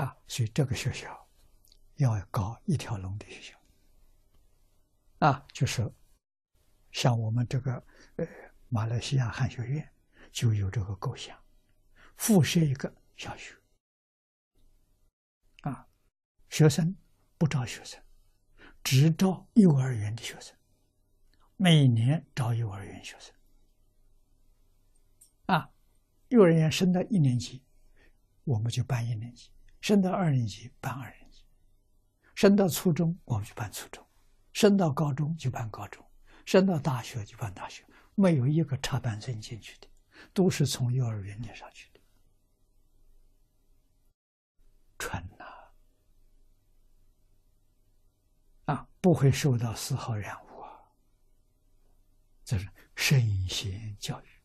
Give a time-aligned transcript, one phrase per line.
[0.00, 1.28] 啊，所以这个学校
[1.96, 3.60] 要搞一条龙的学校，
[5.18, 5.92] 啊，就是
[6.90, 7.74] 像我们这个
[8.16, 8.26] 呃
[8.70, 9.86] 马来西亚汉学院
[10.32, 11.38] 就有这个构想，
[12.16, 13.54] 附设一个小学，
[15.64, 15.86] 啊，
[16.48, 16.96] 学生
[17.36, 18.02] 不招学生，
[18.82, 20.56] 只招幼儿园的学生，
[21.56, 23.34] 每年招幼儿园学生，
[25.44, 25.70] 啊，
[26.28, 27.62] 幼儿园升到一年级，
[28.44, 29.50] 我们就办一年级。
[29.80, 31.44] 升到二年级办二年级，
[32.34, 34.06] 升到初中我们就办初中，
[34.52, 36.04] 升到高中就办高中，
[36.44, 39.88] 升到大学就办大学，没有一个插班生进去的，
[40.32, 42.00] 都是从幼儿园念上去的。
[44.98, 45.44] 纯呐，
[48.66, 50.70] 啊，不会受到丝毫染污啊，
[52.44, 53.18] 这是圣
[53.48, 54.39] 贤教育。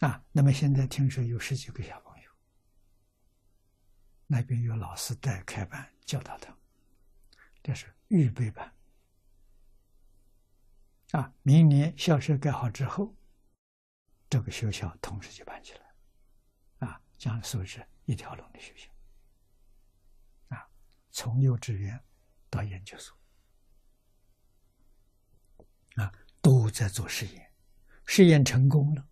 [0.00, 2.30] 啊，那么现在听说有十几个小朋友，
[4.26, 6.56] 那边有老师带开班教导他，
[7.62, 8.74] 这是预备班。
[11.12, 13.14] 啊，明年校舍盖好之后，
[14.30, 18.90] 这个学校同时就办起来，啊，将设置一条龙的学校，
[20.56, 20.66] 啊，
[21.10, 22.02] 从幼稚园
[22.48, 23.14] 到研究所，
[25.96, 27.52] 啊，都在做实验，
[28.06, 29.06] 实验成功了。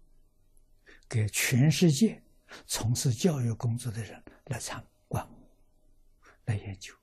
[1.09, 2.23] 给全世界
[2.67, 5.27] 从事教育工作的人来参观、
[6.45, 6.95] 来研究。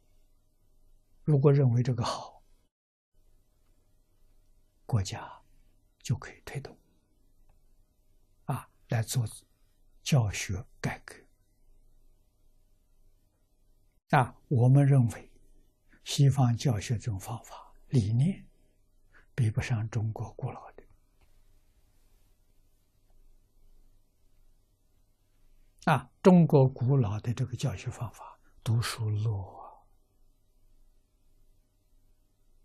[1.23, 2.43] 如果认为这个好，
[4.85, 5.27] 国家
[5.99, 6.77] 就可以推动
[8.45, 9.27] 啊来做
[10.03, 11.15] 教学改革
[14.17, 14.35] 啊。
[14.47, 15.31] 我们认为，
[16.03, 18.45] 西方教学这种方法理念
[19.33, 20.74] 比不上中国古老的。
[25.85, 29.85] 啊，中国古老的这个教学方法，读书乐，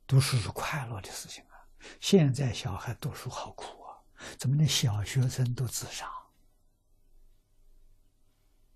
[0.06, 1.60] 读书是快乐的事情啊。
[2.00, 4.00] 现在小孩读书好苦啊，
[4.38, 6.10] 怎么连小学生都自杀？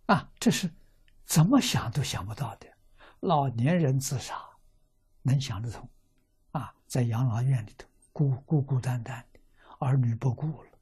[0.06, 0.70] 啊，这是
[1.24, 2.66] 怎么想都想不到的。
[3.20, 4.38] 老年人自杀，
[5.22, 5.88] 能想得通？
[6.52, 9.40] 啊，在养老院里头孤孤孤单单的，
[9.78, 10.73] 儿女不顾了。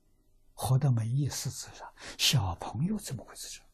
[0.62, 1.92] 活得没意思，自杀。
[2.16, 3.64] 小朋友怎么会自杀？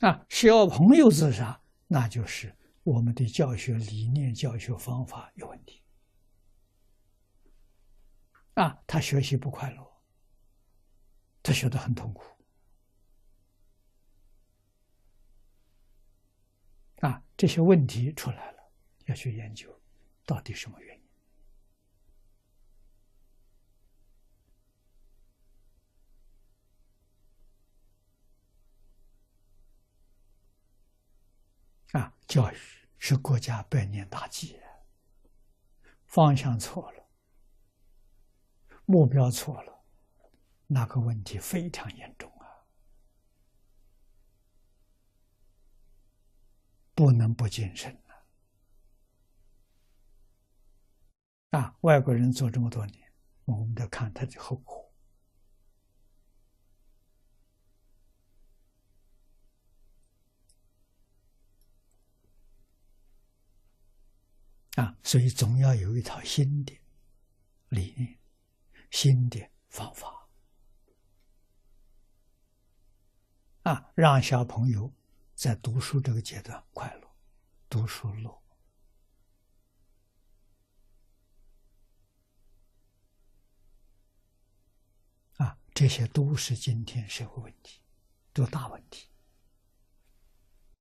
[0.00, 5.80] 啊，小朋友自杀，那就是我们的教学理念、教学方法有问题。
[8.54, 10.02] 啊，他学习不快乐，
[11.40, 12.24] 他学得很痛苦。
[16.96, 18.72] 啊，这些问题出来了，
[19.06, 19.72] 要去研究，
[20.26, 21.01] 到底什么原因。
[32.26, 32.56] 教育
[32.98, 34.58] 是国家百年大计，
[36.06, 37.08] 方向错了，
[38.86, 39.84] 目标错了，
[40.66, 42.64] 那个问题非常严重啊，
[46.94, 47.94] 不能不谨慎
[51.50, 51.58] 啊！
[51.58, 53.12] 啊，外国人做这么多年，
[53.44, 54.81] 我们得看他的后果。
[64.76, 66.80] 啊，所以总要有一套新的
[67.68, 68.18] 理念、
[68.90, 70.28] 新的方法
[73.64, 74.90] 啊，让小朋友
[75.34, 77.14] 在读书这个阶段快乐，
[77.68, 78.42] 读书乐
[85.36, 87.82] 啊，这些都是今天社会问题，
[88.32, 89.11] 都大问题。